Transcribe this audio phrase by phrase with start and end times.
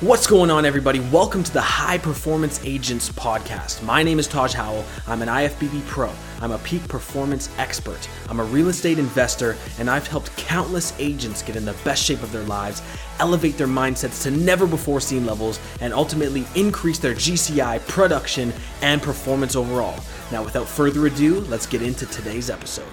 [0.00, 0.98] What's going on, everybody?
[0.98, 3.82] Welcome to the High Performance Agents Podcast.
[3.82, 4.82] My name is Taj Howell.
[5.06, 6.10] I'm an IFBB pro.
[6.40, 8.08] I'm a peak performance expert.
[8.30, 12.22] I'm a real estate investor, and I've helped countless agents get in the best shape
[12.22, 12.80] of their lives,
[13.18, 19.02] elevate their mindsets to never before seen levels, and ultimately increase their GCI production and
[19.02, 20.02] performance overall.
[20.32, 22.88] Now, without further ado, let's get into today's episode.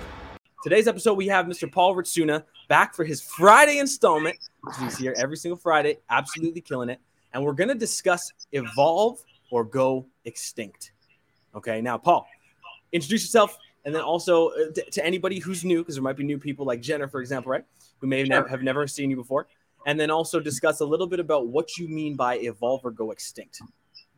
[0.61, 1.71] Today's episode, we have Mr.
[1.71, 4.37] Paul Ritsuna back for his Friday installment.
[4.75, 6.99] He's here every single Friday, absolutely killing it.
[7.33, 10.91] And we're going to discuss evolve or go extinct.
[11.55, 12.27] Okay, now, Paul,
[12.91, 16.23] introduce yourself and then also uh, to, to anybody who's new, because there might be
[16.23, 17.63] new people like Jenna, for example, right?
[17.99, 18.47] Who may sure.
[18.47, 19.47] have never seen you before.
[19.85, 23.11] And then also discuss a little bit about what you mean by evolve or go
[23.11, 23.61] extinct.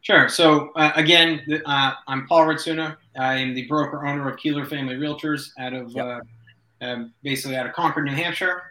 [0.01, 0.29] Sure.
[0.29, 2.97] So uh, again, uh, I'm Paul Ritsuna.
[3.17, 6.05] I am the broker owner of Keeler Family Realtors out of yep.
[6.05, 6.19] uh,
[6.85, 8.63] um, basically out of Concord, New Hampshire.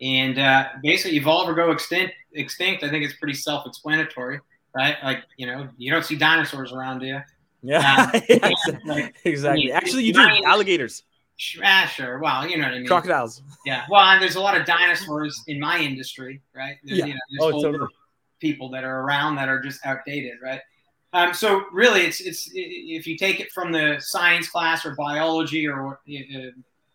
[0.00, 2.14] And uh, basically, evolve or go extinct.
[2.32, 2.82] Extinct.
[2.84, 4.40] I think it's pretty self-explanatory,
[4.74, 4.96] right?
[5.02, 7.20] Like you know, you don't see dinosaurs around, do you?
[7.62, 8.50] Yeah, uh, yeah
[8.86, 9.62] like, exactly.
[9.62, 10.26] I mean, Actually, you do.
[10.46, 11.02] Alligators.
[11.62, 12.18] Ah, sure.
[12.18, 12.86] Well, you know what I mean.
[12.86, 13.42] Crocodiles.
[13.64, 13.84] Yeah.
[13.88, 16.76] Well, and there's a lot of dinosaurs in my industry, right?
[16.84, 17.06] There's, yeah.
[17.06, 17.88] You know, there's oh, totally.
[18.40, 20.60] people that are around that are just outdated, right?
[21.12, 25.66] Um, so really, it's it's if you take it from the science class or biology
[25.66, 26.50] or uh,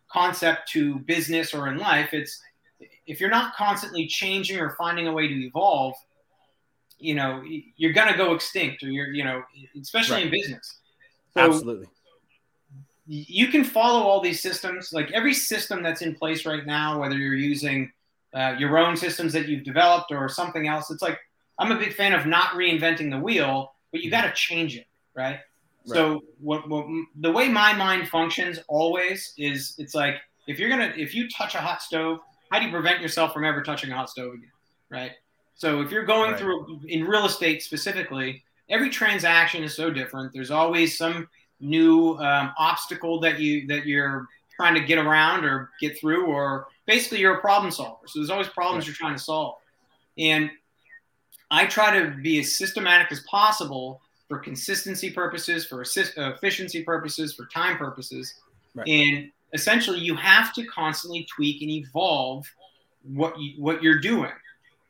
[0.09, 2.39] concept to business or in life, it's
[3.07, 5.95] if you're not constantly changing or finding a way to evolve,
[6.97, 7.43] you know,
[7.75, 9.43] you're gonna go extinct, or you're, you know,
[9.81, 10.25] especially right.
[10.25, 10.79] in business.
[11.33, 11.87] So Absolutely.
[13.07, 17.15] You can follow all these systems, like every system that's in place right now, whether
[17.15, 17.91] you're using
[18.33, 20.89] uh, your own systems that you've developed or something else.
[20.89, 21.19] It's like
[21.59, 24.87] I'm a big fan of not reinventing the wheel, but you got to change it,
[25.15, 25.39] right?
[25.87, 25.95] Right.
[25.95, 26.87] So what, what
[27.19, 30.15] the way my mind functions always is it's like
[30.47, 32.19] if you're gonna if you touch a hot stove,
[32.55, 34.51] how do you prevent yourself from ever touching a hot stove again?
[34.89, 35.11] Right.
[35.55, 36.39] So if you're going right.
[36.39, 40.31] through in real estate specifically, every transaction is so different.
[40.33, 41.27] There's always some
[41.59, 44.25] new um, obstacle that you that you're
[44.55, 48.07] trying to get around or get through, or basically you're a problem solver.
[48.07, 48.87] So there's always problems right.
[48.87, 49.55] you're trying to solve.
[50.17, 50.49] And
[51.51, 53.99] I try to be as systematic as possible
[54.29, 58.33] for consistency purposes, for uh, efficiency purposes, for time purposes.
[58.73, 58.87] Right.
[58.87, 62.45] And essentially, you have to constantly tweak and evolve
[63.03, 64.31] what you, what you're doing.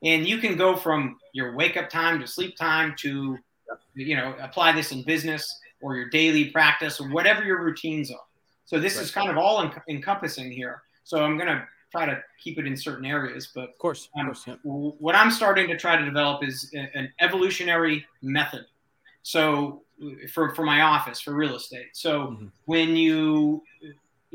[0.04, 3.38] And you can go from your wake up time to sleep time to,
[3.94, 8.28] you know, apply this in business or your daily practice or whatever your routines are.
[8.66, 9.04] So this right.
[9.04, 10.82] is kind of all en- encompassing here.
[11.04, 14.26] So I'm going to try to keep it in certain areas, but of course, of
[14.26, 14.56] course yeah.
[14.64, 18.66] what I'm starting to try to develop is an evolutionary method
[19.26, 19.82] so
[20.32, 21.88] for for my office for real estate.
[21.94, 22.46] So mm-hmm.
[22.66, 23.64] when you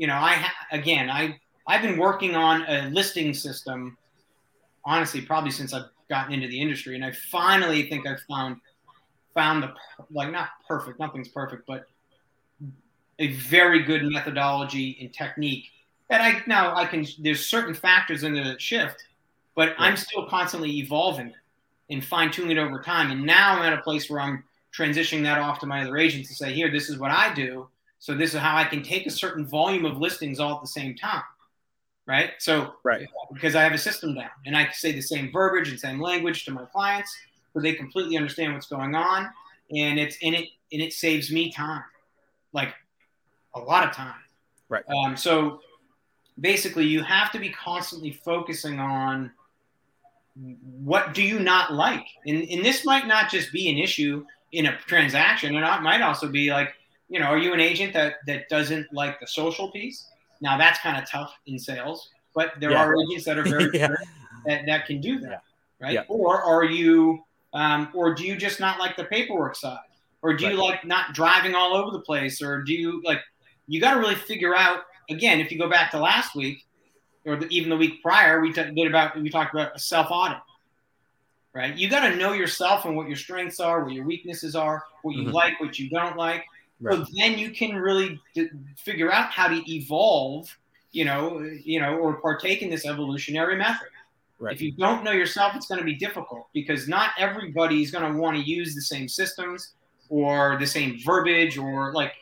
[0.01, 3.95] you know I ha- again I I've been working on a listing system
[4.83, 8.57] honestly probably since I've gotten into the industry and I finally think I've found
[9.35, 9.73] found the
[10.09, 11.85] like not perfect nothing's perfect but
[13.19, 15.65] a very good methodology and technique
[16.09, 19.05] that I now I can there's certain factors in that shift
[19.53, 19.75] but.
[19.77, 21.35] I'm still constantly evolving it
[21.91, 24.43] and fine tuning it over time and now I'm at a place where I'm
[24.75, 27.67] transitioning that off to my other agents to say, here, this is what I do.
[28.01, 30.67] So this is how I can take a certain volume of listings all at the
[30.67, 31.21] same time.
[32.07, 32.31] Right.
[32.39, 33.07] So right.
[33.31, 36.01] because I have a system down and I can say the same verbiage and same
[36.01, 37.15] language to my clients
[37.53, 39.29] so they completely understand what's going on.
[39.69, 41.83] And it's in it and it saves me time.
[42.53, 42.73] Like
[43.53, 44.19] a lot of time.
[44.67, 44.83] Right.
[44.89, 45.61] Um, so
[46.39, 49.31] basically you have to be constantly focusing on
[50.83, 54.65] what do you not like and, and this might not just be an issue in
[54.65, 56.73] a transaction, and it might also be like,
[57.11, 60.07] you know, are you an agent that that doesn't like the social piece?
[60.39, 62.85] Now that's kind of tough in sales, but there yeah.
[62.85, 63.89] are agents that are very yeah.
[63.89, 63.97] good
[64.45, 65.43] that, that can do that,
[65.81, 65.87] yeah.
[65.99, 66.05] right?
[66.07, 67.21] Or are you,
[67.53, 69.77] um, or do you just not like the paperwork side,
[70.21, 70.53] or do right.
[70.53, 73.19] you like not driving all over the place, or do you like?
[73.67, 74.83] You got to really figure out.
[75.09, 76.65] Again, if you go back to last week,
[77.25, 80.07] or the, even the week prior, we t- did about we talked about a self
[80.09, 80.37] audit
[81.53, 81.75] right?
[81.75, 85.17] You got to know yourself and what your strengths are, what your weaknesses are, what
[85.17, 85.33] you mm-hmm.
[85.33, 86.45] like, what you don't like.
[86.81, 86.97] Right.
[86.97, 90.47] So then you can really d- figure out how to evolve,
[90.91, 93.87] you know, you know, or partake in this evolutionary method.
[94.39, 94.55] Right.
[94.55, 98.11] If you don't know yourself, it's going to be difficult because not everybody is going
[98.11, 99.73] to want to use the same systems
[100.09, 102.13] or the same verbiage or like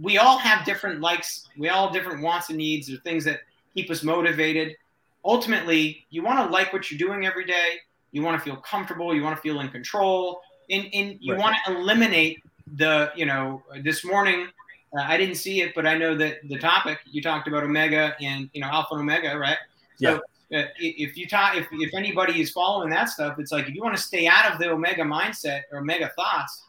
[0.00, 3.40] we all have different likes, we all have different wants and needs or things that
[3.74, 4.76] keep us motivated.
[5.24, 7.78] Ultimately, you want to like what you're doing every day
[8.16, 9.14] you want to feel comfortable.
[9.14, 10.40] You want to feel in control.
[10.70, 11.42] And, and you right.
[11.42, 12.42] want to eliminate
[12.74, 14.48] the, you know, this morning,
[14.96, 18.14] uh, I didn't see it, but I know that the topic you talked about Omega
[18.20, 19.58] and, you know, Alpha and Omega, right?
[19.96, 20.20] So
[20.50, 20.60] yeah.
[20.60, 23.82] uh, if you talk, if, if anybody is following that stuff, it's like if you
[23.82, 26.62] want to stay out of the omega mindset or omega thoughts,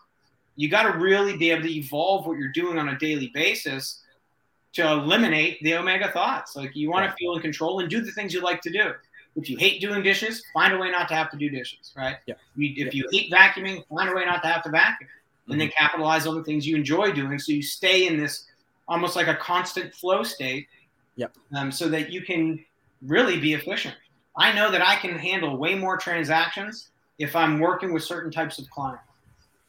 [0.55, 4.01] you got to really be able to evolve what you're doing on a daily basis
[4.73, 6.55] to eliminate the omega thoughts.
[6.55, 8.91] Like you want to feel in control and do the things you like to do.
[9.35, 12.17] If you hate doing dishes, find a way not to have to do dishes, right?
[12.25, 12.35] Yeah.
[12.57, 15.09] If you hate vacuuming, find a way not to have to vacuum.
[15.49, 18.45] And then capitalize on the things you enjoy doing so you stay in this
[18.87, 20.67] almost like a constant flow state.
[21.15, 21.33] Yep.
[21.55, 22.63] Um, so that you can
[23.01, 23.95] really be efficient.
[24.35, 28.59] I know that I can handle way more transactions if I'm working with certain types
[28.59, 29.03] of clients,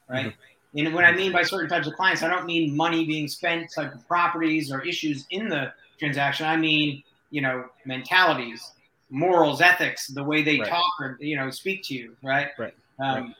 [0.09, 0.27] right?
[0.27, 0.87] Mm-hmm.
[0.87, 3.73] And what I mean by certain types of clients, I don't mean money being spent,
[3.73, 6.47] type of properties or issues in the transaction.
[6.47, 8.73] I mean, you know, mentalities,
[9.11, 10.69] morals, ethics, the way they right.
[10.69, 12.49] talk or you know speak to you, right?
[12.59, 12.75] Right.
[13.01, 13.35] Um, right.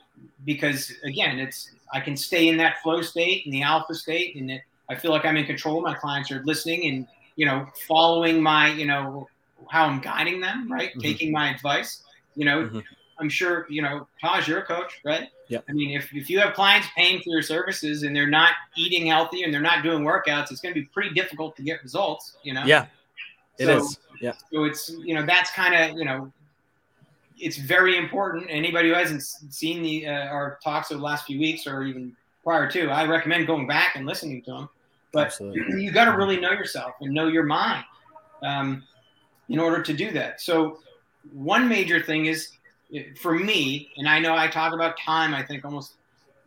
[0.45, 4.51] Because again, it's I can stay in that flow state, in the alpha state, and
[4.51, 5.81] it, I feel like I'm in control.
[5.81, 9.27] My clients are listening and you know following my you know
[9.69, 10.89] how I'm guiding them, right?
[10.89, 11.01] Mm-hmm.
[11.01, 12.03] Taking my advice.
[12.35, 12.79] You know, mm-hmm.
[13.19, 15.27] I'm sure, you know, Taj, you're a coach, right?
[15.49, 15.59] Yeah.
[15.67, 19.07] I mean, if, if you have clients paying for your services and they're not eating
[19.07, 22.37] healthy and they're not doing workouts, it's going to be pretty difficult to get results,
[22.43, 22.63] you know?
[22.65, 22.85] Yeah.
[23.57, 23.99] It so, is.
[24.21, 24.33] Yeah.
[24.51, 26.31] So it's, you know, that's kind of, you know,
[27.39, 28.47] it's very important.
[28.49, 32.15] Anybody who hasn't seen the uh, our talks of the last few weeks or even
[32.43, 34.69] prior to, I recommend going back and listening to them.
[35.11, 35.83] But Absolutely.
[35.83, 37.85] you got to really know yourself and know your mind.
[38.41, 38.83] Um,
[39.49, 40.39] in order to do that.
[40.39, 40.79] So,
[41.33, 42.51] one major thing is
[43.19, 45.93] for me, and I know I talk about time, I think almost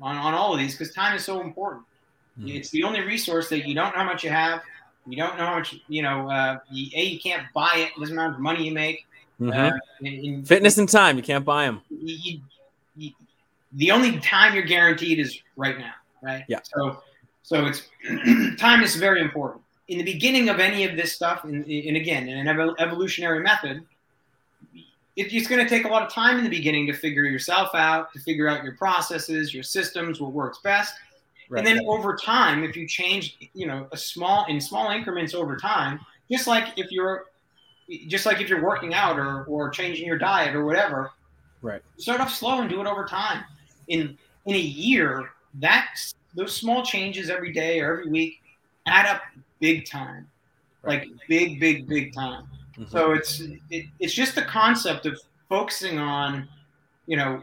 [0.00, 1.84] on, on all of these because time is so important.
[2.38, 2.48] Mm-hmm.
[2.48, 4.62] It's the only resource that you don't know how much you have.
[5.06, 7.90] You don't know how much, you know, uh, you, A, you can't buy it.
[7.96, 9.04] It doesn't matter how much money you make.
[9.50, 9.76] Mm-hmm.
[9.76, 11.80] Uh, in, Fitness and time, you can't buy them.
[11.90, 12.40] You,
[12.96, 13.12] you,
[13.72, 15.92] the only time you're guaranteed is right now,
[16.22, 16.44] right?
[16.48, 16.60] Yeah.
[16.62, 17.02] So,
[17.42, 17.88] so it's
[18.60, 19.62] time is very important
[19.92, 23.84] in the beginning of any of this stuff, and, and again, in an evolutionary method,
[24.74, 27.74] it, it's going to take a lot of time in the beginning to figure yourself
[27.74, 30.94] out, to figure out your processes, your systems, what works best.
[31.50, 31.58] Right.
[31.58, 35.56] And then over time, if you change, you know, a small in small increments over
[35.56, 36.00] time,
[36.30, 37.26] just like if you're
[38.08, 41.10] just like if you're working out or, or changing your diet or whatever,
[41.60, 41.82] right.
[41.96, 43.44] Start off slow and do it over time.
[43.88, 48.40] In in a year, that's those small changes every day or every week
[48.86, 49.22] add up
[49.60, 50.28] big time,
[50.82, 52.44] like big, big, big time.
[52.72, 52.90] Mm-hmm.
[52.90, 53.40] So it's
[53.70, 56.48] it, it's just the concept of focusing on,
[57.06, 57.42] you know,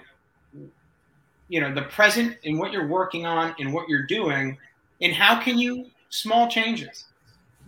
[1.47, 4.57] you know the present and what you're working on and what you're doing,
[5.01, 7.05] and how can you small changes.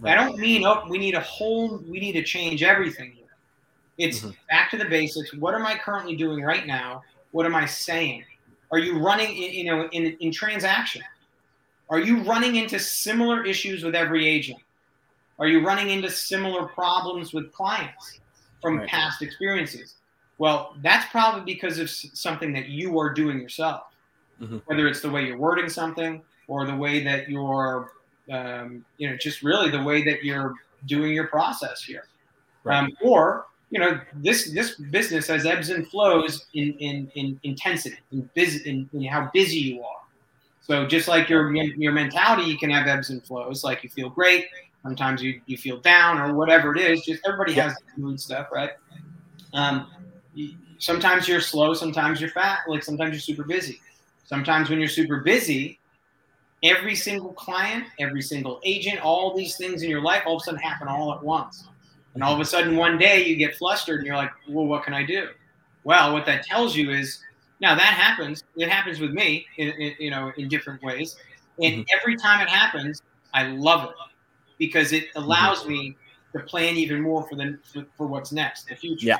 [0.01, 0.17] Right.
[0.17, 3.25] I don't mean oh we need a whole we need to change everything here.
[3.97, 4.31] It's mm-hmm.
[4.49, 5.33] back to the basics.
[5.33, 7.03] What am I currently doing right now?
[7.31, 8.23] What am I saying?
[8.71, 11.03] Are you running you know in in transaction?
[11.89, 14.59] Are you running into similar issues with every agent?
[15.39, 18.19] Are you running into similar problems with clients
[18.61, 18.87] from right.
[18.87, 19.95] past experiences?
[20.37, 23.83] Well, that's probably because of something that you are doing yourself,
[24.41, 24.57] mm-hmm.
[24.65, 27.91] whether it's the way you're wording something or the way that you're,
[28.31, 30.53] um, you know, just really the way that you're
[30.85, 32.05] doing your process here.
[32.63, 32.77] Right.
[32.77, 37.97] Um, or you know this this business has ebbs and flows in in, in intensity
[38.11, 40.01] in, busy, in, in how busy you are
[40.71, 43.63] so just like your your mentality, you can have ebbs and flows.
[43.63, 44.45] Like you feel great,
[44.83, 47.03] sometimes you, you feel down or whatever it is.
[47.03, 48.71] Just everybody has mood stuff, right?
[49.53, 49.87] Um,
[50.77, 52.59] sometimes you're slow, sometimes you're fat.
[52.67, 53.81] Like sometimes you're super busy.
[54.25, 55.77] Sometimes when you're super busy,
[56.63, 60.45] every single client, every single agent, all these things in your life all of a
[60.45, 61.67] sudden happen all at once.
[62.13, 64.83] And all of a sudden one day you get flustered and you're like, well, what
[64.83, 65.29] can I do?
[65.83, 67.19] Well, what that tells you is
[67.59, 68.43] now that happens.
[68.55, 71.15] It happens with me, in, in, you know, in different ways.
[71.61, 71.99] And mm-hmm.
[71.99, 73.01] every time it happens,
[73.33, 73.95] I love it
[74.57, 75.71] because it allows mm-hmm.
[75.71, 75.97] me
[76.33, 79.07] to plan even more for the for, for what's next, the future.
[79.07, 79.17] Yeah,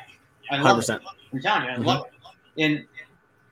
[0.50, 0.96] I love 100%.
[0.98, 1.02] it.
[1.34, 1.84] I'm telling you, I mm-hmm.
[1.84, 2.64] love it.
[2.64, 2.86] And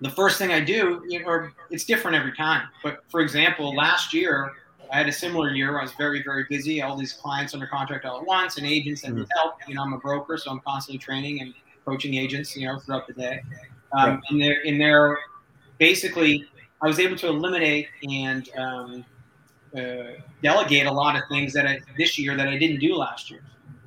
[0.01, 2.67] the first thing I do, you know, or it's different every time.
[2.83, 4.53] But for example, last year
[4.91, 5.79] I had a similar year.
[5.79, 6.81] I was very, very busy.
[6.81, 9.23] All these clients under contract all at once, and agents that mm-hmm.
[9.35, 9.55] help.
[9.67, 11.53] You know, I'm a broker, so I'm constantly training and
[11.85, 12.55] coaching agents.
[12.55, 13.41] You know, throughout the day.
[13.97, 15.19] Um, in their in their
[15.77, 16.45] basically,
[16.81, 19.05] I was able to eliminate and um,
[19.75, 23.29] uh, delegate a lot of things that I, this year that I didn't do last
[23.29, 23.41] year.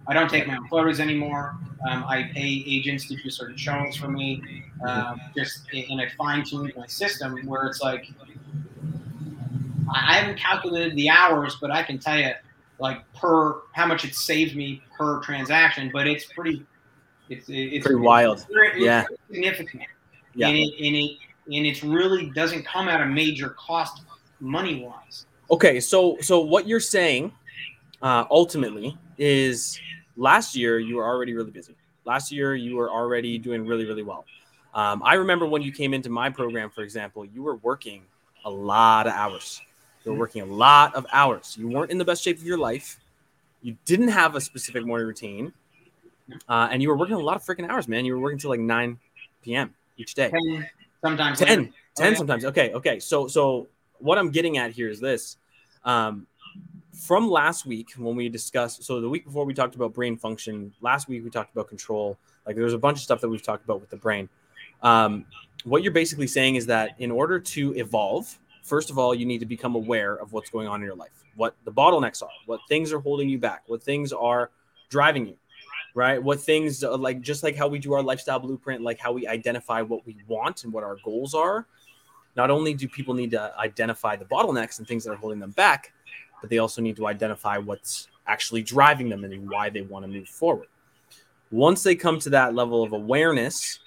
[0.07, 1.57] I don't take my own photos anymore.
[1.89, 4.43] Um, I pay agents to do certain showings for me.
[4.87, 8.09] Um, just and I fine tune my system where it's like
[9.95, 12.33] I haven't calculated the hours, but I can tell you
[12.79, 15.91] like per how much it saves me per transaction.
[15.93, 16.65] But it's pretty
[17.29, 18.39] it's it's pretty wild.
[18.39, 19.85] It's, it's yeah, significant.
[20.35, 24.03] Yeah, and it, and it and it really doesn't come at a major cost
[24.41, 25.27] money wise.
[25.51, 27.33] Okay, so so what you're saying
[28.03, 29.81] uh, ultimately is
[30.17, 31.75] last year you were already really busy.
[32.05, 34.25] Last year, you were already doing really, really well.
[34.75, 38.03] Um, I remember when you came into my program, for example, you were working
[38.45, 39.61] a lot of hours.
[40.05, 41.57] You were working a lot of hours.
[41.59, 42.99] You weren't in the best shape of your life.
[43.63, 45.53] You didn't have a specific morning routine,
[46.49, 48.05] uh, and you were working a lot of freaking hours, man.
[48.05, 48.99] You were working till like 9
[49.45, 49.73] p.m.
[49.97, 50.31] each day.
[50.31, 50.69] 10,
[51.01, 51.63] sometimes 10, later.
[51.63, 51.73] 10
[52.07, 52.17] Oh, yeah.
[52.17, 52.45] sometimes.
[52.47, 52.99] Okay, okay.
[52.99, 55.37] So, so what I'm getting at here is this.
[55.85, 56.27] Um,
[56.93, 60.73] from last week when we discussed, so the week before we talked about brain function,
[60.81, 62.19] last week we talked about control.
[62.47, 64.29] Like there's a bunch of stuff that we've talked about with the brain.
[64.83, 65.25] Um,
[65.65, 69.39] what you're basically saying is that in order to evolve, first of all, you need
[69.39, 72.61] to become aware of what's going on in your life, what the bottlenecks are, what
[72.69, 74.51] things are holding you back, what things are
[74.91, 75.37] driving you,
[75.95, 76.23] right?
[76.23, 79.27] What things uh, like just like how we do our lifestyle blueprint, like how we
[79.27, 81.67] identify what we want and what our goals are.
[82.35, 85.51] Not only do people need to identify the bottlenecks and things that are holding them
[85.51, 85.93] back,
[86.43, 90.11] but they also need to identify what's actually driving them and why they want to
[90.11, 90.67] move forward.
[91.51, 93.79] Once they come to that level of awareness,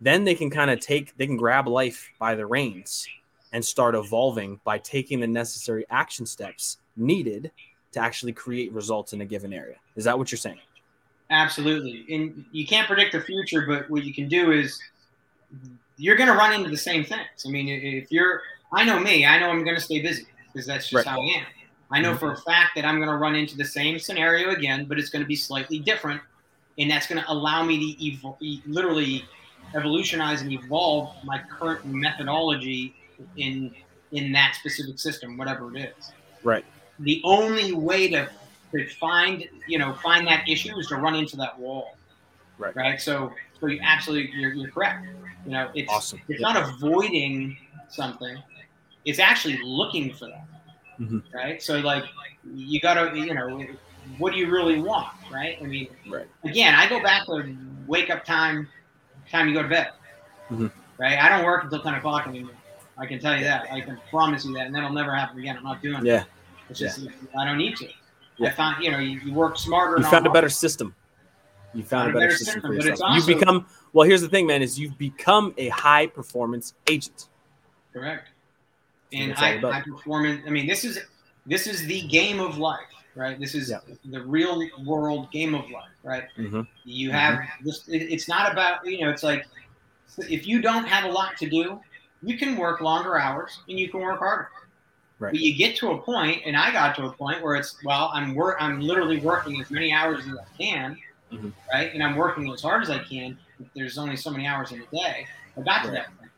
[0.00, 3.08] then they can kind of take, they can grab life by the reins
[3.52, 7.50] and start evolving by taking the necessary action steps needed
[7.92, 9.76] to actually create results in a given area.
[9.96, 10.60] Is that what you're saying?
[11.30, 12.06] Absolutely.
[12.10, 14.80] And you can't predict the future, but what you can do is
[15.96, 17.44] you're going to run into the same things.
[17.46, 20.66] I mean, if you're, I know me, I know I'm going to stay busy because
[20.66, 21.12] that's just Right.
[21.12, 21.46] how I am.
[21.92, 22.50] I know for a mm-hmm.
[22.50, 25.28] fact that I'm going to run into the same scenario again, but it's going to
[25.28, 26.20] be slightly different.
[26.78, 28.04] And that's going to allow me to
[28.44, 29.24] e- literally
[29.74, 32.94] evolutionize and evolve my current methodology
[33.36, 33.74] in
[34.12, 36.64] in that specific system, whatever it is Right.
[36.98, 38.28] the only way to,
[38.72, 41.96] to find you know find that issue is to run into that wall
[42.58, 42.74] Right.
[42.76, 45.06] right so so you absolutely you're, you're correct
[45.44, 46.20] you know it's Awesome.
[46.28, 47.56] it's not avoiding
[47.88, 48.36] something
[49.04, 50.44] it's actually looking for that
[51.00, 51.22] Mhm.
[51.32, 52.04] right so like
[52.54, 53.64] you gotta you know
[54.18, 56.26] what do you really want right i mean Right.
[56.44, 58.68] again i go back to wake up time
[59.30, 59.90] time you go to bed
[60.50, 60.70] Mhm.
[60.98, 62.54] right i don't work until 10 o'clock anymore
[62.98, 65.56] i can tell you that i can promise you that and that'll never happen again
[65.56, 66.24] i'm not doing it Yeah.
[66.68, 67.00] it's just
[67.36, 67.88] I don't need to.
[68.36, 68.48] Yeah.
[68.48, 69.98] I found you know you, you work smarter.
[69.98, 70.94] You found a better system.
[71.74, 73.14] You found a better, system, for but it's yourself.
[73.14, 74.08] You've become well.
[74.08, 77.28] Here's the thing, man: is you've become a high performance agent.
[77.92, 78.28] correct.
[79.12, 80.42] And high, high performance.
[80.46, 80.98] I mean, this is
[81.46, 82.80] this is the game of life,
[83.16, 83.38] right?
[83.40, 83.78] This is Yeah.
[84.04, 86.24] the real world game of life, right?
[86.38, 86.66] Mhm.
[86.84, 87.64] You have Mm-hmm.
[87.64, 87.88] this.
[87.88, 89.10] It, it's not about you know.
[89.10, 89.46] It's like
[90.18, 91.80] if you don't have a lot to do,
[92.22, 94.48] you can work longer hours and you can work harder.
[95.18, 95.32] Right.
[95.32, 98.10] But you get to a point, and I got to a point where it's well,
[98.14, 100.96] I'm work, I'm literally working as many hours as I can,
[101.32, 101.52] Mhm.
[101.72, 101.92] right?
[101.92, 103.38] And I'm working as hard as I can.
[103.74, 105.26] There's only so many hours in a day.
[105.56, 105.94] I got to Right.
[105.96, 106.30] that point.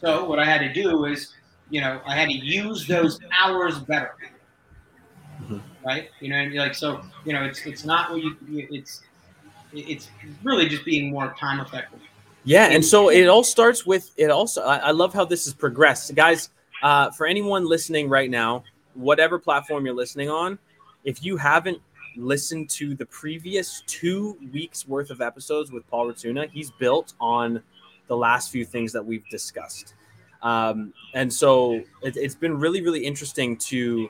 [0.00, 1.32] So what I had to do is,
[1.72, 4.14] you know, I had to use those hours better,
[5.42, 5.62] Mhm.
[5.84, 6.10] right?
[6.20, 9.00] You know, and like so, you know, it's it's not what you, it's
[9.72, 10.10] it's
[10.42, 12.00] really just being more time effective.
[12.44, 14.30] Yeah, and so it all starts with it.
[14.30, 16.50] Also, I, I love how this has progressed, guys.
[16.82, 20.58] Uh, for anyone listening right now, whatever platform you're listening on,
[21.04, 21.80] if you haven't
[22.16, 27.62] listened to the previous two weeks worth of episodes with Paul Ritsuna, he's built on
[28.08, 29.94] the last few things that we've discussed.
[30.42, 34.08] Um, and so it, it's been really, really interesting to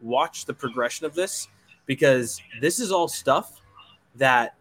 [0.00, 1.48] watch the progression of this
[1.86, 3.60] because this is all stuff
[4.16, 4.54] that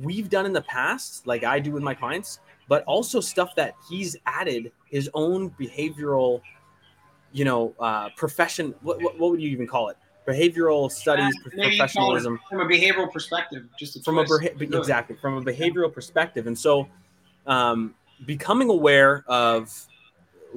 [0.00, 3.74] we've done in the past, like I do with my clients, but also stuff that
[3.88, 6.40] he's added his own behavioral,
[7.32, 8.74] you know, uh, profession.
[8.82, 9.96] What, what, what would you even call it?
[10.26, 14.18] Behavioral studies, Uh, Maybe you call it professionalism from a behavioral perspective, just a from
[14.18, 16.88] a beha- exactly from a behavioral perspective and so
[17.46, 17.94] um,
[18.24, 19.86] becoming aware of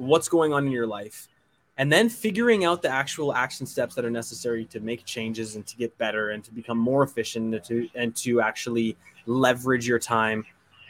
[0.00, 1.28] what's going on in your life
[1.76, 5.66] and then figuring out the actual action steps that are necessary to make changes and
[5.66, 9.98] to get better and to become more efficient and to and to actually leverage your
[9.98, 10.44] time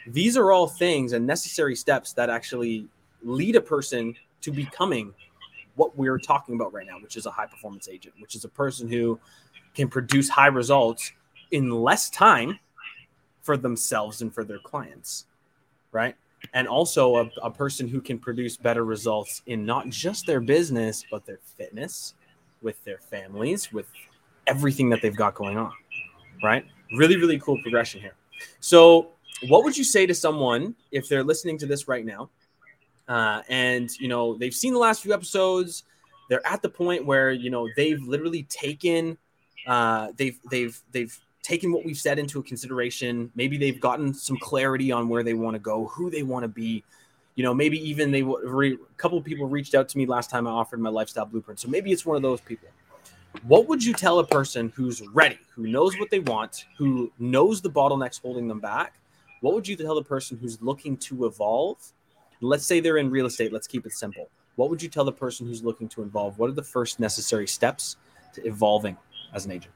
[0.07, 2.87] these are all things and necessary steps that actually
[3.23, 5.13] lead a person to becoming
[5.75, 8.49] what we're talking about right now which is a high performance agent which is a
[8.49, 9.19] person who
[9.75, 11.11] can produce high results
[11.51, 12.59] in less time
[13.41, 15.25] for themselves and for their clients,
[15.91, 16.15] right?
[16.53, 21.05] And also a, a person who can produce better results in not just their business,
[21.09, 22.15] but their fitness,
[22.61, 23.87] with their families, with
[24.47, 25.71] everything that they've got going on,
[26.43, 26.65] right?
[26.97, 28.15] Really, really cool progression here.
[28.59, 29.11] So,
[29.47, 32.29] what would you say to someone if they're listening to this right now
[33.07, 35.83] uh, and you know they've seen the last few episodes?
[36.29, 39.17] They're at the point where you know they've literally taken
[39.67, 43.31] uh, they've they've they've taken what we've said into consideration.
[43.35, 46.47] Maybe they've gotten some clarity on where they want to go, who they want to
[46.47, 46.83] be.
[47.35, 50.29] You know, maybe even they re, a couple of people reached out to me last
[50.29, 51.59] time I offered my lifestyle blueprint.
[51.59, 52.69] So maybe it's one of those people.
[53.43, 57.61] what would you tell a person who's ready, who knows what they want, who knows
[57.61, 58.95] the bottlenecks holding them back?
[59.39, 61.77] What would you tell the person who's looking to evolve?
[62.41, 63.51] Let's say they're in real estate.
[63.51, 64.29] Let's keep it simple.
[64.55, 66.37] What would you tell the person who's looking to evolve?
[66.37, 67.95] What are the first necessary steps
[68.33, 68.97] to evolving
[69.33, 69.73] as an agent?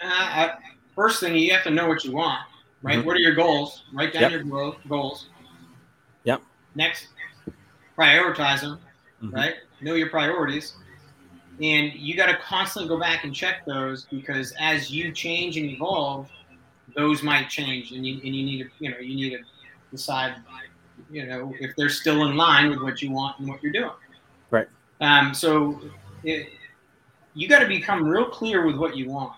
[0.00, 0.50] Uh,
[0.96, 2.40] first thing, you have to know what you want,
[2.82, 2.98] right?
[2.98, 3.06] Mm-hmm.
[3.06, 3.84] What are your goals?
[3.92, 4.44] Write down yep.
[4.44, 5.28] your goals.
[6.24, 6.42] Yep.
[6.74, 7.08] Next,
[7.96, 8.80] prioritize them,
[9.22, 9.34] mm-hmm.
[9.34, 9.54] right?
[9.80, 10.74] Know your priorities
[11.62, 15.66] and you got to constantly go back and check those because as you change and
[15.66, 16.28] evolve
[16.94, 19.42] those might change and you, and you need to you know you need to
[19.90, 20.34] decide
[21.10, 23.90] you know if they're still in line with what you want and what you're doing
[24.50, 24.68] right
[25.00, 25.80] um, so
[26.24, 26.48] it,
[27.34, 29.34] you got to become real clear with what you want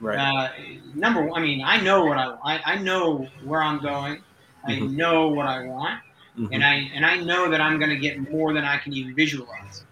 [0.00, 0.50] right uh,
[0.94, 4.22] number one i mean i know what i i, I know where i'm going
[4.64, 4.96] i mm-hmm.
[4.96, 6.00] know what i want
[6.38, 6.52] mm-hmm.
[6.52, 9.14] and i and i know that i'm going to get more than i can even
[9.14, 9.84] visualize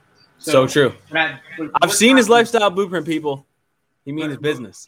[0.42, 0.94] so, so true.
[1.12, 1.38] I,
[1.80, 3.47] have seen his lifestyle blueprint, people.
[4.04, 4.87] He means his business.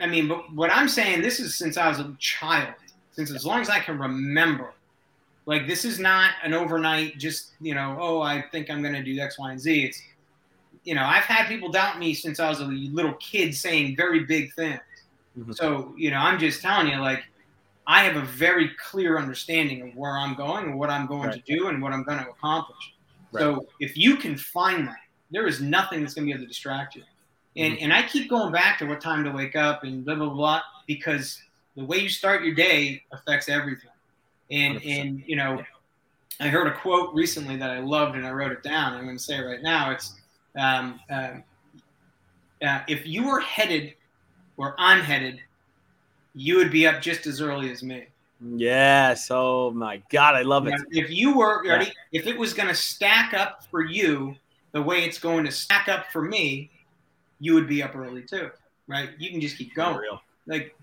[0.00, 2.74] I mean, but what I'm saying, this is since I was a child,
[3.12, 4.72] since as long as I can remember.
[5.46, 9.02] Like this is not an overnight, just you know, oh, I think I'm going to
[9.02, 9.84] do X, Y, and Z.
[9.84, 10.02] It's,
[10.86, 14.20] you know, I've had people doubt me since I was a little kid, saying very
[14.20, 14.80] big things.
[15.36, 15.52] Mm-hmm.
[15.52, 17.24] So you know, I'm just telling you, like,
[17.88, 21.44] I have a very clear understanding of where I'm going and what I'm going right.
[21.44, 22.94] to do and what I'm going to accomplish.
[23.32, 23.40] Right.
[23.40, 25.00] So if you can find that,
[25.32, 27.02] there is nothing that's going to be able to distract you.
[27.56, 27.84] And mm-hmm.
[27.84, 30.60] and I keep going back to what time to wake up and blah blah blah
[30.86, 31.42] because
[31.76, 33.90] the way you start your day affects everything.
[34.52, 35.00] And 100%.
[35.00, 35.64] and you know,
[36.38, 38.94] I heard a quote recently that I loved and I wrote it down.
[38.94, 39.90] I'm going to say it right now.
[39.90, 40.14] It's
[40.56, 41.30] um, uh,
[42.62, 43.94] uh, if you were headed
[44.56, 45.40] where I'm headed,
[46.34, 48.06] you would be up just as early as me.
[48.40, 49.28] Yes.
[49.30, 50.74] Oh my God, I love it.
[50.90, 52.20] If you were ready, yeah.
[52.20, 54.34] if it was going to stack up for you
[54.72, 56.70] the way it's going to stack up for me,
[57.40, 58.50] you would be up early too,
[58.88, 59.10] right?
[59.18, 59.94] You can just keep going.
[59.94, 60.20] Unreal.
[60.46, 60.74] Like,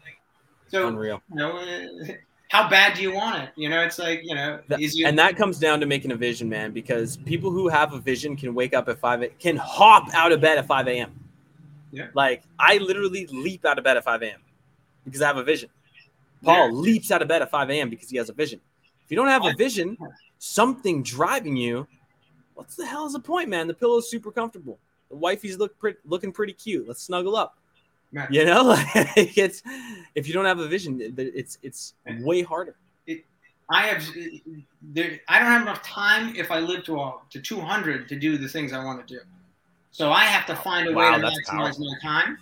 [0.68, 1.22] so Unreal.
[1.30, 1.60] You know,
[2.54, 3.50] how bad do you want it?
[3.56, 6.48] You know, it's like you know, you- and that comes down to making a vision,
[6.48, 6.72] man.
[6.72, 10.40] Because people who have a vision can wake up at five, can hop out of
[10.40, 11.20] bed at five a.m.
[11.92, 12.08] Yeah.
[12.14, 14.40] Like I literally leap out of bed at five a.m.
[15.04, 15.70] because I have a vision.
[16.44, 16.74] Paul yeah.
[16.74, 17.90] leaps out of bed at 5 a.m.
[17.90, 18.60] because he has a vision.
[19.06, 19.98] If you don't have a vision,
[20.40, 21.88] something driving you,
[22.54, 23.68] what's the hell is the point, man?
[23.68, 24.78] The pillow's super comfortable.
[25.10, 26.88] The wifey's look pretty, looking pretty cute.
[26.88, 27.58] Let's snuggle up.
[28.14, 28.28] Man.
[28.30, 29.64] You know, it's
[30.14, 32.76] if you don't have a vision, it's it's way harder.
[33.08, 33.26] It,
[33.70, 34.08] I have
[34.82, 38.38] there, I don't have enough time if I live to a, to 200 to do
[38.38, 39.22] the things I want to do.
[39.92, 41.92] So I have to find a wow, way to maximize powerful.
[41.92, 42.38] my time.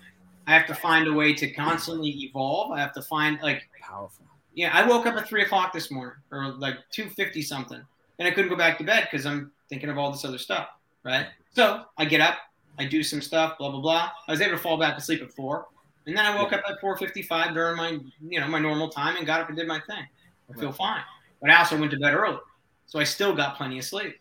[0.47, 2.71] I have to find a way to constantly evolve.
[2.71, 4.25] I have to find like powerful.
[4.53, 7.81] Yeah, I woke up at three o'clock this morning, or like two fifty something,
[8.19, 10.67] and I couldn't go back to bed because I'm thinking of all this other stuff,
[11.05, 11.27] right?
[11.53, 12.39] So I get up,
[12.79, 14.11] I do some stuff, blah blah blah.
[14.27, 15.67] I was able to fall back asleep at four,
[16.05, 18.89] and then I woke up at four fifty five during my you know my normal
[18.89, 20.05] time and got up and did my thing.
[20.49, 21.01] I feel fine,
[21.41, 22.39] but I also went to bed early,
[22.85, 24.15] so I still got plenty of sleep.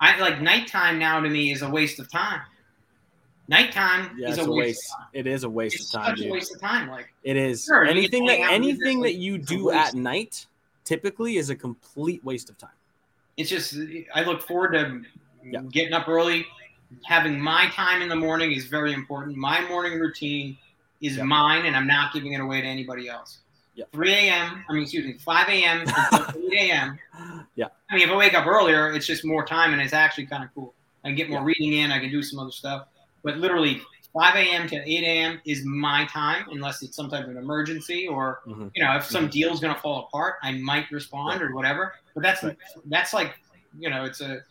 [0.00, 2.40] I like nighttime now to me is a waste of time.
[3.48, 4.90] Nighttime yeah, is a waste.
[5.12, 6.12] It is a waste it's of time.
[6.12, 6.30] It's such dude.
[6.30, 6.88] a waste of time.
[6.88, 7.64] Like it is.
[7.64, 10.46] Sure, anything that anything that you do at night
[10.84, 12.70] typically is a complete waste of time.
[13.36, 13.76] It's just
[14.14, 15.02] I look forward to
[15.44, 15.60] yeah.
[15.70, 16.46] getting up early.
[17.04, 19.36] Having my time in the morning is very important.
[19.36, 20.56] My morning routine
[21.00, 21.26] is yep.
[21.26, 23.38] mine, and I'm not giving it away to anybody else.
[23.74, 23.92] Yep.
[23.92, 24.64] 3 a.m.
[24.68, 25.82] I mean, excuse me, 5 a.m.
[26.52, 26.98] 8 a.m.
[27.56, 27.66] Yeah.
[27.90, 30.44] I mean, if I wake up earlier, it's just more time, and it's actually kind
[30.44, 30.74] of cool.
[31.02, 31.46] I can get more yeah.
[31.46, 31.90] reading in.
[31.90, 32.86] I can do some other stuff
[33.24, 33.80] but literally
[34.12, 34.68] 5 a.m.
[34.68, 35.40] to 8 a.m.
[35.44, 38.68] is my time, unless it's some type of an emergency or mm-hmm.
[38.74, 39.30] you know if some mm-hmm.
[39.30, 41.94] deal's gonna fall apart, I might respond or whatever.
[42.14, 42.56] But that's right.
[42.84, 43.34] that's like
[43.76, 44.42] you know it's a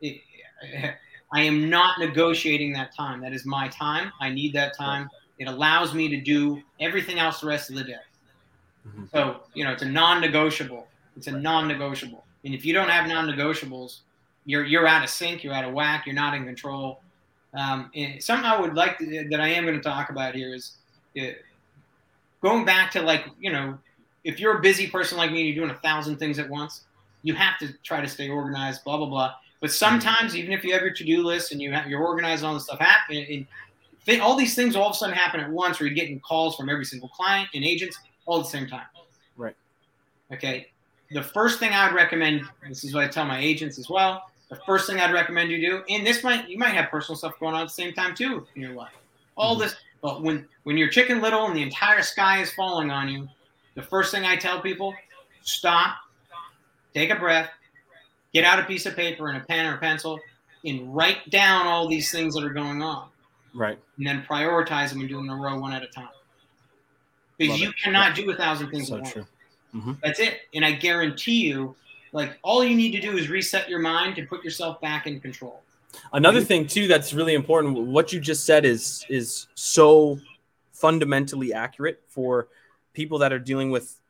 [0.00, 0.20] it,
[1.34, 3.20] I am not negotiating that time.
[3.20, 4.10] That is my time.
[4.20, 5.10] I need that time.
[5.38, 7.96] It allows me to do everything else the rest of the day.
[8.88, 9.04] Mm-hmm.
[9.12, 10.86] So you know it's a non-negotiable.
[11.16, 12.24] It's a non-negotiable.
[12.44, 14.00] And if you don't have non-negotiables,
[14.46, 15.44] you're you're out of sync.
[15.44, 16.06] You're out of whack.
[16.06, 17.00] You're not in control
[17.54, 20.76] um, something I would like to, that I am going to talk about here is
[21.20, 21.26] uh,
[22.42, 23.78] going back to like you know
[24.24, 26.82] if you're a busy person like me and you're doing a thousand things at once,
[27.22, 28.82] you have to try to stay organized.
[28.84, 29.34] Blah blah blah.
[29.64, 32.52] But sometimes even if you have your to-do list and you have, you're organized all
[32.52, 33.46] the stuff happen,
[34.06, 36.54] and all these things all of a sudden happen at once, where you're getting calls
[36.54, 38.84] from every single client and agents all at the same time.
[39.38, 39.56] Right.
[40.30, 40.66] Okay.
[41.12, 44.24] The first thing I would recommend, this is what I tell my agents as well,
[44.50, 47.40] the first thing I'd recommend you do, and this might you might have personal stuff
[47.40, 48.92] going on at the same time too in your life.
[49.34, 49.62] All mm-hmm.
[49.62, 53.30] this, but when when you're chicken little and the entire sky is falling on you,
[53.76, 54.94] the first thing I tell people,
[55.40, 55.96] stop,
[56.92, 57.48] take a breath,
[58.34, 60.18] get out a piece of paper and a pen or a pencil,
[60.66, 63.08] and write down all these things that are going on.
[63.54, 63.78] Right.
[63.98, 66.08] And then prioritize them and do them in a row one at a time.
[67.38, 67.76] Because Love you it.
[67.82, 69.12] cannot do a thousand things So at once.
[69.12, 69.26] true.
[70.02, 70.40] That's it.
[70.54, 71.74] And I guarantee you,
[72.12, 75.20] like all you need to do is reset your mind to put yourself back in
[75.20, 75.62] control.
[76.12, 77.76] Another thing too that's really important.
[77.76, 80.18] What you just said is is so
[80.72, 82.48] fundamentally accurate for
[82.92, 84.00] people that are dealing with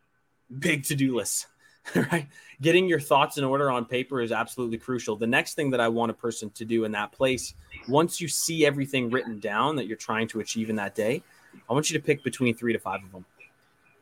[0.59, 1.47] big to do lists.
[1.95, 2.27] Right,
[2.63, 5.17] getting your thoughts in order on paper is absolutely crucial.
[5.17, 7.55] The next thing that I want a person to do in that place,
[7.89, 11.23] once you see everything written down that you're trying to achieve in that day,
[11.69, 13.25] I want you to pick between three to five of them.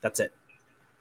[0.00, 0.32] That's it.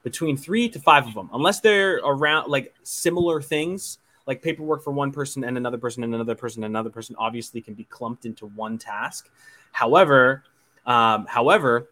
[0.02, 4.90] Between three to five of them, unless they're around like similar things, like paperwork for
[4.90, 8.26] one person and another person and another person and another person obviously can be clumped
[8.26, 9.30] into one task.
[9.70, 10.42] However,
[10.84, 11.88] um, however,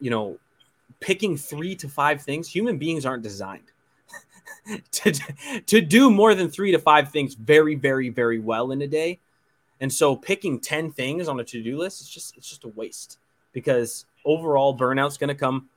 [0.00, 0.38] you know,
[0.98, 3.70] picking three to five things, human beings aren't designed
[4.90, 5.12] to,
[5.66, 9.18] to do more than three to five things very, very, very well in a day.
[9.80, 13.18] And so picking 10 things on a to-do list is just it's just a waste
[13.52, 15.68] because overall burnout's gonna come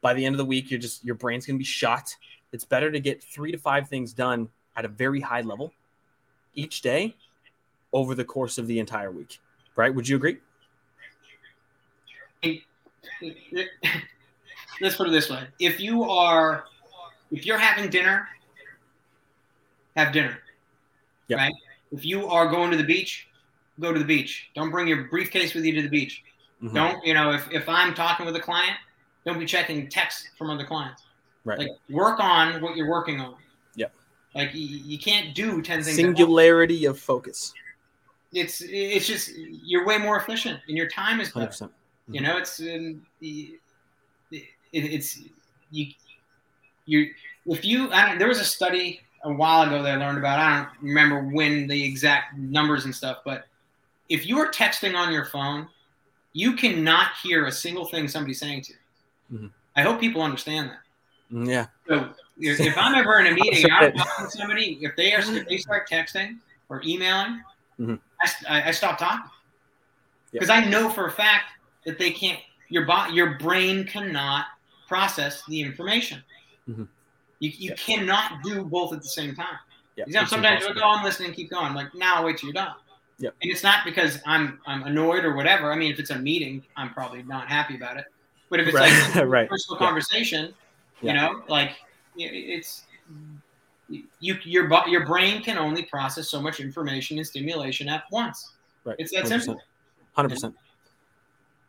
[0.00, 0.70] by the end of the week.
[0.70, 2.14] You're just your brain's gonna be shot.
[2.52, 5.72] It's better to get three to five things done at a very high level
[6.54, 7.16] each day
[7.92, 9.40] over the course of the entire week.
[9.76, 9.92] Right?
[9.92, 10.38] Would you agree?
[14.80, 16.64] Let's put it this way: if you are,
[17.30, 18.28] if you're having dinner,
[19.96, 20.38] have dinner.
[21.28, 21.38] Yep.
[21.38, 21.54] Right.
[21.92, 23.28] If you are going to the beach,
[23.78, 24.50] go to the beach.
[24.54, 26.22] Don't bring your briefcase with you to the beach.
[26.62, 26.74] Mhm.
[26.74, 27.32] Don't you know?
[27.32, 28.76] If if I'm talking with a client,
[29.24, 31.02] don't be checking texts from other clients.
[31.44, 31.58] Right.
[31.58, 33.36] Like work on what you're working on.
[33.76, 33.92] Yep.
[34.34, 35.96] Like you, you can't do ten things.
[35.96, 37.52] Singularity of focus.
[38.32, 41.46] It's it's just you're way more efficient and your time is better.
[41.46, 41.70] 100%.
[42.08, 43.58] You know, it's um, it,
[44.72, 45.20] it's
[45.70, 45.92] you
[46.86, 47.10] you
[47.46, 50.38] if you I don't, there was a study a while ago that I learned about.
[50.38, 53.44] I don't remember when the exact numbers and stuff, but
[54.08, 55.68] if you are texting on your phone,
[56.32, 59.38] you cannot hear a single thing somebody's saying to you.
[59.38, 59.50] Mhm.
[59.76, 60.80] I hope people understand that.
[61.32, 61.66] Mm, Yeah.
[61.86, 64.78] So if, I'm ever in a meeting, I'm talking to somebody.
[64.80, 66.38] If they are if they start texting
[66.68, 67.42] or emailing,
[67.78, 68.00] Mhm.
[68.48, 69.30] I, I, stop talking
[70.32, 70.32] Yep.
[70.32, 71.52] because I know for a fact
[71.86, 72.38] that they can't.
[72.68, 74.46] Your bot, your brain cannot
[74.86, 76.22] process the information.
[76.70, 76.88] Mhm.
[77.40, 77.78] You, you Yep.
[77.78, 79.58] cannot do both at the same time.
[79.96, 80.04] Yeah.
[80.06, 81.64] You know, sometimes you'll go, I'm listening, keep going.
[81.66, 82.74] I'm like, now wait till you're done.
[83.18, 83.34] Yep.
[83.42, 85.72] And it's not because I'm I'm annoyed or whatever.
[85.72, 88.06] I mean, if it's a meeting, I'm probably not happy about it.
[88.48, 88.90] But if it's Right.
[89.14, 89.48] like a Right.
[89.48, 89.86] personal Yeah.
[89.86, 90.54] conversation,
[91.02, 91.12] Yeah.
[91.12, 91.72] you know, like
[92.16, 92.84] it's
[93.88, 94.04] you
[94.44, 98.52] your your brain can only process so much information and stimulation at once.
[98.84, 98.96] Right.
[98.98, 99.60] It's that simple.
[100.12, 100.56] Hundred percent.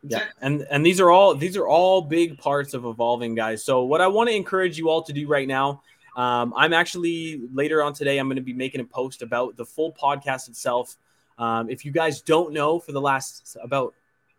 [0.04, 3.64] Yeah, and and these are all these are all big parts of evolving, guys.
[3.64, 5.82] So what I want to encourage you all to do right now,
[6.16, 8.18] um, I'm actually later on today.
[8.18, 10.96] I'm going to be making a post about the full podcast itself.
[11.38, 13.94] Um, if you guys don't know, for the last about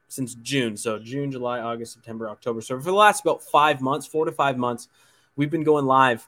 [0.09, 4.05] since June, so June, July, August, September, October, so for the last about five months,
[4.05, 4.89] four to five months,
[5.37, 6.27] we've been going live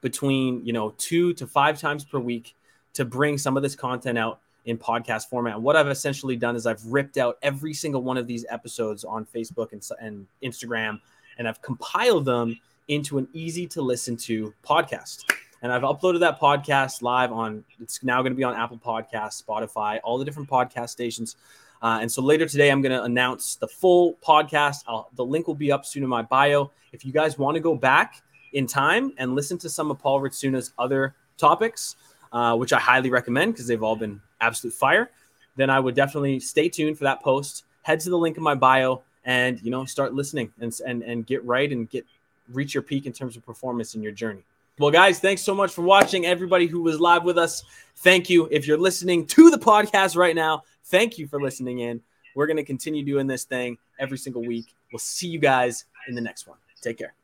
[0.00, 2.54] between you know two to five times per week
[2.94, 5.54] to bring some of this content out in podcast format.
[5.54, 9.04] And what I've essentially done is I've ripped out every single one of these episodes
[9.04, 11.00] on Facebook and, and Instagram,
[11.38, 15.24] and I've compiled them into an easy to listen to podcast.
[15.62, 17.64] And I've uploaded that podcast live on.
[17.80, 21.36] It's now going to be on Apple Podcasts, Spotify, all the different podcast stations.
[21.82, 24.84] Uh, and so later today, I'm going to announce the full podcast.
[24.86, 26.70] I'll, the link will be up soon in my bio.
[26.92, 30.20] If you guys want to go back in time and listen to some of Paul
[30.20, 31.96] Ritsuna's other topics,
[32.32, 35.10] uh, which I highly recommend because they've all been absolute fire,
[35.56, 37.64] then I would definitely stay tuned for that post.
[37.82, 41.26] Head to the link in my bio and you know start listening and and and
[41.26, 42.06] get right and get
[42.52, 44.42] reach your peak in terms of performance in your journey.
[44.78, 46.26] Well, guys, thanks so much for watching.
[46.26, 47.64] Everybody who was live with us,
[47.96, 48.46] thank you.
[48.50, 52.02] If you're listening to the podcast right now, thank you for listening in.
[52.34, 54.66] We're going to continue doing this thing every single week.
[54.92, 56.58] We'll see you guys in the next one.
[56.82, 57.14] Take care.